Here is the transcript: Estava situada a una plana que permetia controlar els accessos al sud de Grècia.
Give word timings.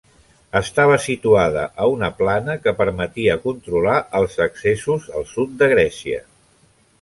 Estava 0.59 0.95
situada 1.01 1.65
a 1.83 1.89
una 1.97 2.09
plana 2.21 2.55
que 2.63 2.73
permetia 2.79 3.37
controlar 3.45 3.99
els 4.21 4.39
accessos 4.47 5.07
al 5.21 5.29
sud 5.35 5.55
de 5.61 5.69
Grècia. 5.77 6.25